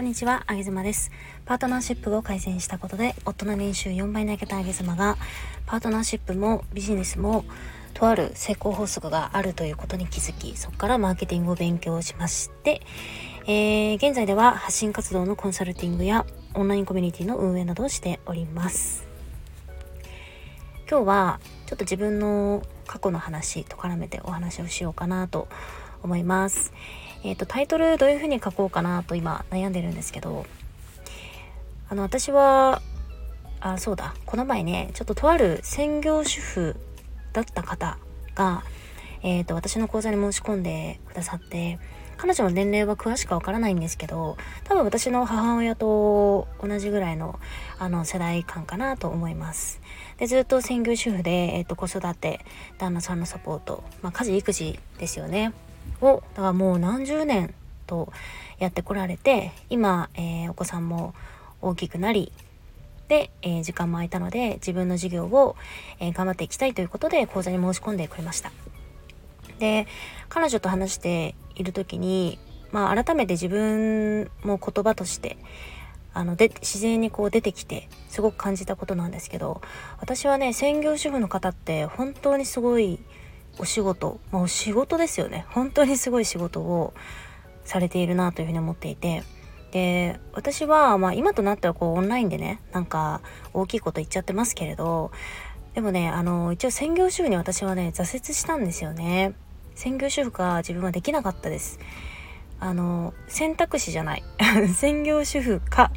[0.00, 1.10] こんにちは、あげずまです。
[1.44, 5.18] パートナーシップを改善したことで、夫の年収4倍に上げたあげずまが、
[5.66, 7.44] パートナーシップもビジネスも、
[7.92, 12.80] とある成功法則があるということに気づき、そこからマーケティングを勉強しまして、
[13.44, 19.06] えー、現在では発信活動のコンサルティングやオンラインコミュニティの運営などをしております。
[20.90, 25.46] 今日はちょっと自分の過去の話と絡めてお話をしようかなと
[26.02, 26.72] 思います。
[27.22, 30.46] えっ、ー、と、タイトルどういう風に書こうかなと今悩んでるんですけど、
[31.88, 32.82] あの、私は、
[33.60, 36.76] あ、そうだ、この前ね、ちょっととある専業主婦
[37.32, 37.98] だった方
[38.34, 38.62] が、
[39.22, 41.78] えっ、ー、と、私の講座に申し込んでくださって、
[42.16, 47.40] 彼女の年齢は詳しくわからないんですけど、多分私の母親と同じぐらいの
[47.78, 49.80] あの世代感かなと思います。
[50.18, 52.44] で、ずっと専業主婦で、えっ、ー、と、子育て、
[52.78, 55.52] 旦那さんのサポート、まあ、家事育児ですよね。
[56.00, 57.54] をだからもう何十年
[57.86, 58.12] と
[58.58, 61.14] やってこられて今、えー、お子さんも
[61.60, 62.32] 大きくなり
[63.08, 65.56] で、えー、時間も空いたので自分の事業を、
[65.98, 68.52] えー、頑張っていきたいということで講座に申し込んでくれました。
[69.58, 69.86] で
[70.28, 72.38] 彼女と話している時に、
[72.72, 75.36] まあ、改めて自分も言葉として
[76.14, 79.60] あので自然にこう出てきてすごく感じたことなんですけど
[80.00, 82.98] 私はね専業主婦の方って本当にすごい
[83.58, 85.46] お仕事、まあ、お仕事ですよね。
[85.50, 86.94] 本当にすごい仕事を
[87.64, 89.22] されているなというふうに思っていて。
[89.70, 93.20] で私は、まあ、今となってはこうオンラインでねなんか
[93.54, 95.12] 大きいこと言っちゃってますけれど
[95.74, 99.34] でもねあの一応専業主婦に私はね挫折したんですよね。
[99.76, 101.78] 専業主婦が自分はできなかったです。
[102.58, 104.24] あの選択肢じゃない。
[104.74, 105.92] 専業主婦か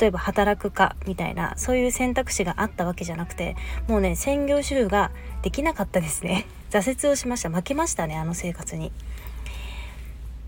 [0.00, 3.56] 例えば働くかみたいなそういう選択肢があったわけじゃなくて
[3.86, 5.10] もうね専業主婦が
[5.42, 8.92] できなかったですね 挫折をしました負けましたねあの生活に。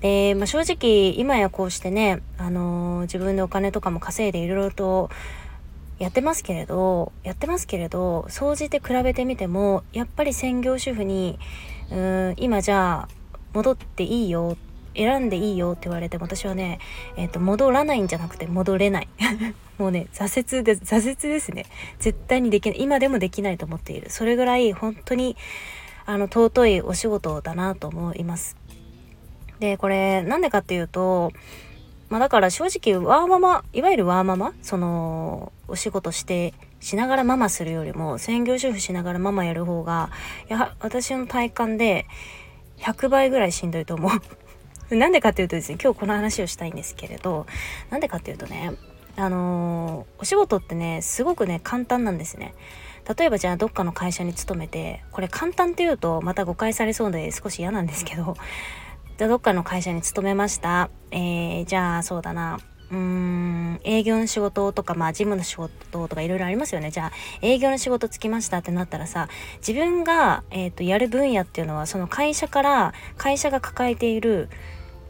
[0.00, 5.10] で、まあ、正直今やこうしてね、あのー、自分でお金とかも稼いでいろいろと
[5.98, 11.38] やってますけれどやってますけれど総じて比べてみてもやっぱり専業主婦に
[11.90, 13.08] うん今じゃあ
[13.54, 14.56] 戻っていいよ
[14.94, 16.78] 選んでいいよって言われても私はね、
[17.16, 19.08] えーと、戻らないんじゃなくて戻れない。
[19.78, 21.66] もうね挫折で挫折ですね。
[21.98, 22.80] 絶対にできない。
[22.80, 24.10] 今でもできないと思っている。
[24.10, 25.36] それぐらい本当に
[26.06, 28.56] あの尊いお仕事だなと思います。
[29.58, 31.32] でこれなんでかっていうと
[32.08, 40.10] まあだから正直ワーママいわゆるワーママそのお仕事してしながらママするよりも専業主婦しながらママやる方が
[40.48, 42.06] やは私の体感で
[42.78, 44.10] 100倍ぐらいしんどいと思う。
[44.90, 47.46] なんでかっていうとですね、今日この話をしたいんですけれど、
[47.90, 48.72] なんでかっていうとね、
[49.16, 52.54] あのー、お仕事ってね、すごくね、簡単なんですね。
[53.16, 58.36] 例えばじゃあどっかの会社に勤めて、これ簡単っていうとまた誤解されそうで少し嫌なんですけど、
[59.18, 60.90] じゃあどっかの会社に勤めました。
[61.10, 67.12] えー、じゃあそうだな、うーん営業の仕事とかまあ事務の仕事とかいろいろありますよねじゃあ
[67.42, 69.28] 営業の仕事つきましたってなったらさ
[69.58, 74.48] 自分が、えーと、やる分野っていうのはその会社から会社が抱えている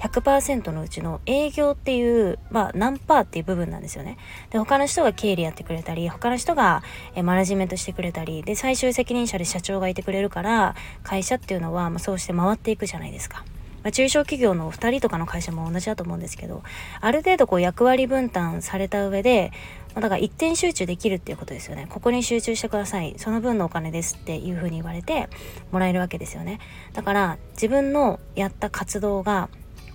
[0.00, 4.16] 100%のうちの営業っていう、まあ、何パーっていう部分なんですよね。
[4.50, 6.82] で、他の人が経理やってくれたり、他の人が
[7.14, 13.44] えマネジメントしてくれたり、で、最終責任者で社長がいてくれるから、会社っていうのは、まあ、そうして回っていくじゃないですか。
[13.82, 16.62] まあ、中小企業の2人とかの会社も同じだと思うんですけど
[17.00, 19.52] ある程度こう役割分担された上で、
[19.94, 25.28] まあ、だから一点集中できるっていうことですよねここに集中してくださいその分のお金ですっていうふうに言われて
[25.70, 26.58] もらえるわけですよね
[26.92, 29.48] だから自分のやった活動が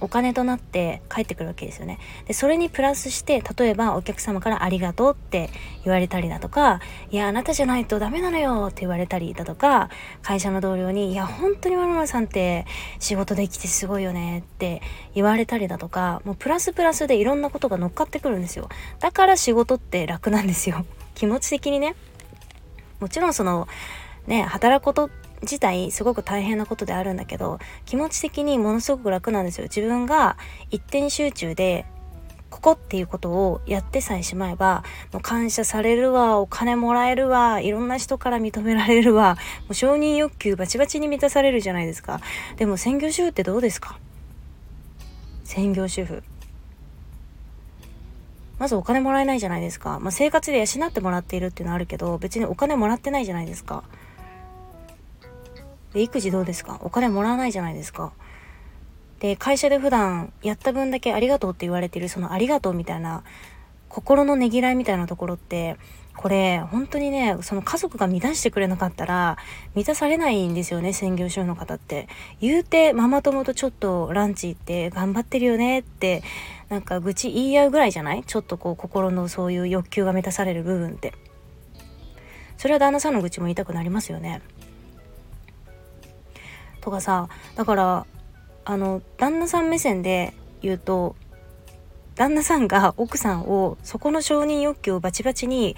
[0.03, 1.97] お金となって返ってくるわけですよね。
[2.28, 5.50] で、それにプラスして、例えばお客様からありがとうって
[5.86, 9.90] 言われたりだとか、いや、あなたじゃないとダメなのよって言われたりだとか、
[10.22, 12.66] 会社の同僚に、いや、本当にまるまるさんって
[13.00, 14.81] 仕事できてすごいよねって
[15.16, 18.68] 言われたりだとか、もうプラスプラスでいろんなことが乗っかってくるんですよ。
[19.00, 20.85] だから仕事って楽なんですよ。
[21.16, 21.96] 気持ち的にね。
[23.00, 23.70] もちろんその、
[24.28, 25.09] ね、働くこと
[25.43, 29.66] 自体すごく大変なことであるんだけど気持ち的にものすごく楽なんですよ。
[29.66, 30.37] 自分が
[30.72, 31.85] 一点集中で
[32.49, 42.19] ここっていうことをやってさえしまえばもう感謝されるわお金もらえるわいろんな人から認められるわもう承認欲求バチバチに満たされるじゃないですか。
[42.57, 43.97] でも専業主婦ってどうですか？
[45.43, 46.23] 専業主婦。
[48.59, 53.84] まずお金もらえないじゃないですか、まあ、生活で養ってもらっているっていうのはあるけど別にお金もらってないじゃないですか。
[55.93, 56.79] で、育児どうですか？
[56.81, 58.13] お金もらわないじゃないですか。
[59.19, 63.23] で、会社で普段やった分だけありがとうって言われてるそのありがとうみたいな
[63.87, 65.78] 心のねぎらいみたいなところって
[66.17, 69.37] これ本当にねその家族が満たしてくれなかったら
[69.75, 72.07] 満たされないんですよね専業主婦の方って。
[72.41, 76.22] 言うてママ友とちょっとランチ行って頑張ってるよねって
[76.69, 78.23] なんか愚痴言い合うぐらいじゃない？
[78.23, 81.13] ちょっとこう心のそういう欲求が満たされる部分って。
[82.57, 84.41] それは旦那さんの愚痴も言いたくなりますよね。
[86.84, 88.06] とかさだから
[88.66, 91.16] あの旦那さん目線で言うと
[92.16, 95.76] 旦那さんが奥さんをそこの承認欲求をバチバチに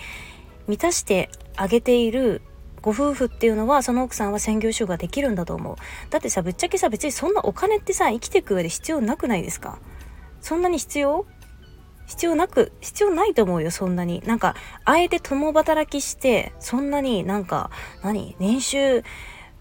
[0.68, 2.42] 満たしてあげている
[2.81, 5.75] ご夫婦っていうのはその奥さんは専業主婦ができるんだと思う。
[6.10, 9.80] だってさぶっちゃけさ別にそんなお金ってさ生きていく上で必要なくないですか？
[10.42, 11.25] そんなに必要？
[12.06, 14.22] 必要なく必要ないと思うよそんなに。
[14.25, 17.72] なんかあえて共働きしてそんなになんか
[18.04, 18.36] 何？
[18.40, 19.04] 年収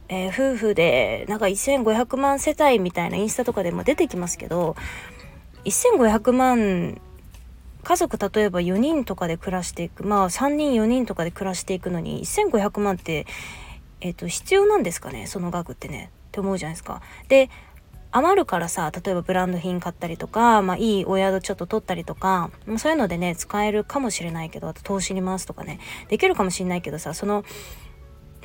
[0.08, 4.76] えー、夫婦でなんか1500万世帯みたいなインスタとかでも出てきますけど
[5.64, 7.00] 1500万
[7.82, 13.26] 家族例えば4人とかで暮らしていくまあ3人4人とかで暮らしていくのに1500万って、
[14.00, 17.00] えーと、必要なんですかねその額ってねって思うじゃないですか。
[17.28, 17.50] で
[18.16, 27.44] 余るからさ例えばブランド品買ったりとか、まあ、いいお宿ちょっと取ったりとかそういうのでね使えるかもしれないけどあと投資に回すとかねできるかもしれないけどさその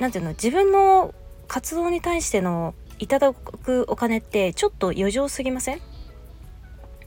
[0.00, 1.14] 何て言うの自分の
[1.50, 5.78] 活動に対してのいただくお金ってちょっと余剰すぎません？
[5.78, 5.80] っ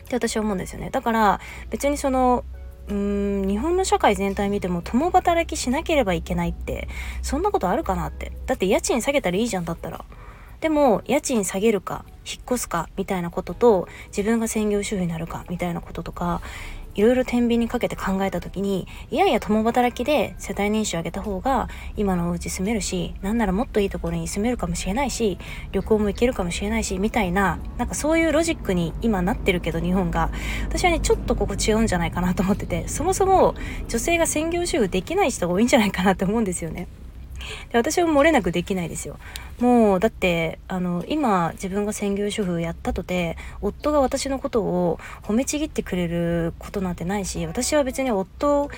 [0.10, 0.90] て私は思うんですよね。
[0.90, 2.44] だから別にその
[2.90, 6.90] うーん日本の社会全体見ても共働きしなければいけないって
[7.22, 8.34] そんなことあるかなって。
[8.46, 10.04] だって家賃下げたらいいじゃんだったら。
[10.60, 16.42] でも家賃下げるか引っ越すかみたいなことと自分が専業主婦になるかみたいなこととか
[16.96, 21.68] いろいろ天秤にかけて考えた時にいやいや共働きで世帯年収上げた方が
[21.98, 25.38] 今のお家住めるしなんならもっといいところに住めるかもしれないし
[25.72, 30.32] 旅行も行けるかもしれないしみたいななんかそういうロジックに今なってるけど日本が
[30.68, 33.56] 私はねちょっとここ違うんじゃないかなと思っててそもそも
[33.88, 36.88] 女性が専業主婦できない人が多いんじゃないかなって思うんですよね。
[37.72, 39.18] で私は漏れなくできないですよ。
[39.60, 48.70] もうだってあの今自分が専業主婦やったとて夫が私のことを褒めちぎってくれることなんてないし私は別に夫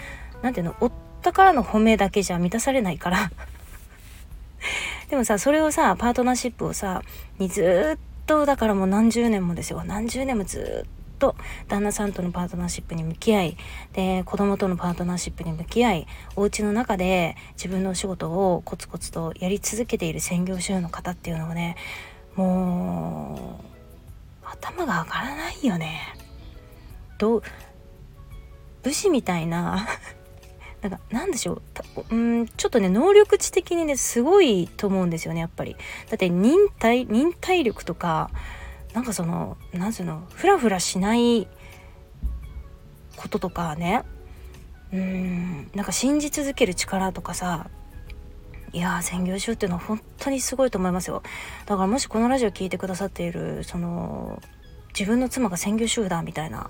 [0.41, 3.31] なんていうの夫からの褒めだけじゃ満たされないから。
[5.09, 7.01] でもさそれをさパートナーシップをさ
[7.37, 9.83] にずっとだからもう何十年もですよ。
[9.85, 11.35] 何十年もずっと
[11.67, 13.57] 旦那さんとのパートナーシップに向き合い
[13.93, 21.75] で子供とのパートナーシップに向き合いお家の中で自分のお仕事をコツコツとやり続けている専業主婦の方っていうのはね
[22.35, 23.59] も
[24.43, 26.01] う頭が上がらないよね。
[27.17, 27.43] どう
[28.83, 29.87] 武士みたいな
[30.81, 31.61] なんかなんでしょう
[32.11, 35.75] うんちょっとね能力値的にねすごいと思うんですよねやっぱり。
[36.09, 38.29] だって忍耐忍耐力とか
[38.95, 41.47] なんかその何ていうのフラフラしない
[43.17, 44.03] こととかね。
[44.93, 47.69] うんなんか信じ続ける力とかさ
[48.71, 51.23] いや専業主婦っていうのは本当にすごいと思いますよ。
[51.65, 54.41] だからもしこのラジオ聴いてくださっているその
[54.97, 56.69] 自分の妻が専業主婦だみたいな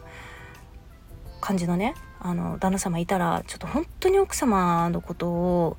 [1.41, 5.77] 感じのねあの旦那様いたらちょっと本当に奥様のことを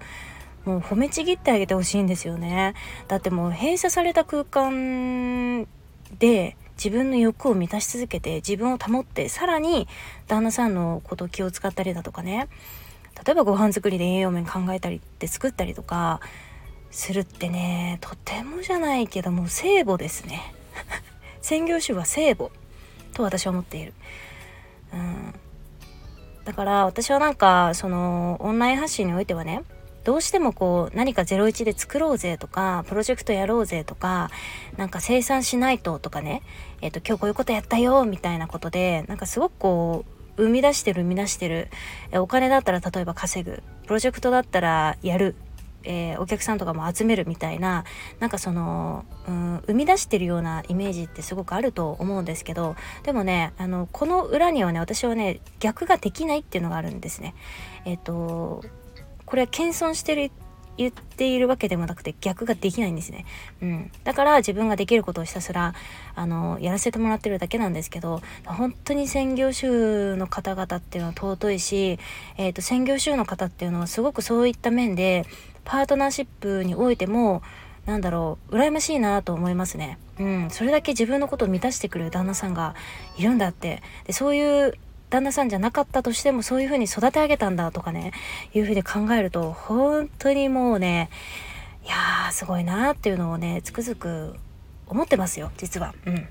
[0.64, 2.74] もう褒めちぎってあげてほしいんですよね。
[3.08, 5.66] だってもう閉鎖された空間
[6.18, 9.88] で自分の欲を満たし続けて自分を保ってさらに
[10.26, 12.48] 旦那さんのこと気を使ったりだとかね。
[13.24, 16.20] 例えばご飯作りで栄養面考えたりって作ったりとか
[16.90, 20.54] するってねとてもじゃないけども聖母ですね。
[21.40, 22.50] 専業主婦は聖母。
[23.14, 23.94] と私は思っている。
[24.92, 25.34] うん。
[26.44, 29.62] だから私はなんかそのオンライン発信においてはね
[30.06, 34.30] どうしてもこう何か01で作ろうぜとかプロジェクトやろうぜとか
[34.76, 36.42] なんか生産しないととかね。
[36.80, 40.04] えっ、ー、と今日こういうことやったよみたいなことでなんかすごくこ
[40.36, 41.70] う生み出してる生み出してる。
[42.12, 43.64] お金だったら例えば稼ぐ。
[43.86, 45.34] プロジェクトだったらやる。
[45.82, 47.82] えー、お客さんとかも集めるみたいな。
[48.20, 57.34] なんかその、うん、生み出してるようなイメージってすごくあると思うんですけどでもねあのこの裏にはね私はね逆ができないっていうのがあるんですね。
[57.84, 58.64] えっ、ー、と
[59.26, 60.30] これは謙遜してる
[60.76, 63.24] 言っているわけでもなくて逆ができないんですね。
[63.62, 63.90] うん。
[64.04, 65.74] だから自分ができることをひたすら、
[66.14, 69.68] あの、やらせてもらってるだけなんですけど、本当に専業主
[70.12, 71.98] 婦の方々っていうのは尊いし、
[72.36, 75.24] えっ、ー、と、専業主婦の方っていうのはすごくそういった面で、
[75.64, 77.42] パートナーシップにおいても、
[77.86, 79.98] なんだろう、羨ましいなと思いますね。
[80.18, 80.50] うん。
[80.50, 82.74] それだけ自分のことを満たしてくれる旦那さんが
[83.16, 83.82] いるんだって。
[84.04, 84.74] で、そういう
[85.16, 88.12] 旦那さんじゃなかったとしてもそういう風に育て上げたんだとかね
[88.52, 91.08] いう風に考えると本当にもうね
[91.84, 94.34] いやーすごいなっていうのをねつくづく
[94.86, 95.94] 思ってますよ実は。
[96.06, 96.28] うん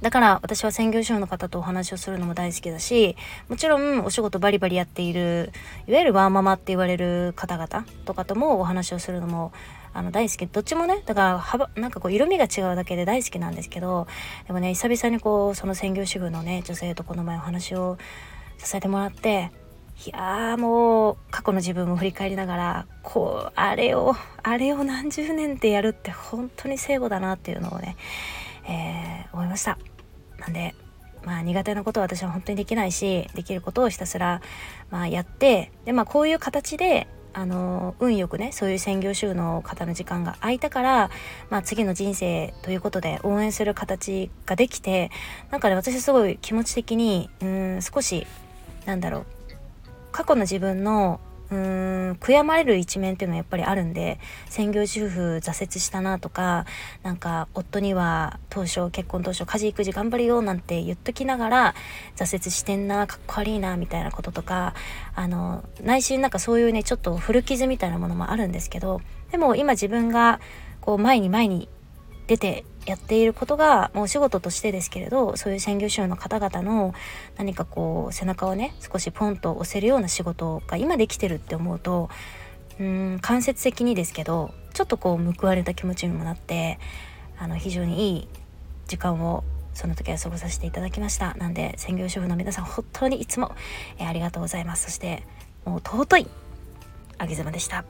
[0.00, 3.16] だから私は専業主婦の方とお話をするのも大好きだし
[3.48, 5.50] もちろんお仕事バリバリやっている
[5.88, 9.50] いわゆるワーママって言われる方々とかともお話をするのも
[9.92, 10.46] あの大好き。
[10.46, 14.06] どっちもねだから幅なんかこう色味が違うだけで大好きなんですけど
[14.46, 17.98] でもね久々にこうその専業主婦のね女性とこの前お話を
[18.58, 19.50] させてもらって
[20.06, 27.96] いやもう過去の自分も振り返りながらこうあれをあれを何十年ってやるって本当に聖母だなっていうのをね、
[28.68, 29.76] えー、思いました。
[30.38, 30.74] なんで
[31.24, 34.40] まあ苦手なことは私は本当にできないしできることをひたすら、
[34.90, 41.10] まあ、やってでまあこういう形であの運よくねそういう専業主婦の方の時間が空いたから、
[41.50, 45.12] まあ、次の人生ということで応援する形ができて
[45.52, 48.26] なんかね私すごい気持ち的にうん少し
[48.86, 49.26] なんだろう
[50.10, 56.66] 過去の自分のうーん悔やまれる一面っていうのはやっぱりあるんで専業主婦挫折したなとか
[57.02, 61.74] なんか夫には当初結婚当初家事育児頑張るよなんて言っときながら
[62.16, 64.74] 挫折してんなかっこ悪いなみたいなこととか
[65.14, 69.00] あの内心なんかそういうねちょっと古傷みたいなものもあるんですけど
[69.30, 70.40] でも今自分が
[70.80, 71.68] こう前に前に
[72.28, 76.94] 出てやっていることがもうお仕事としてですけれどそういう専業主婦の方々の
[77.36, 82.10] 何かこう背中をね少しポンと押せるような仕事が今できてるって思うと
[82.78, 86.78] うん間接的にですけどちょっとこう報われた気持ちにもなって
[87.38, 88.28] あの非常にいい
[88.86, 89.42] 時間を
[89.74, 91.34] その時は過ごさせていただきました。
[91.34, 93.54] なんで専業主婦の皆さん本当にいつも、
[93.98, 94.86] えー、ありがとうございます。
[94.86, 95.22] そして
[95.64, 96.26] もう尊い
[97.16, 97.84] あげ妻でした。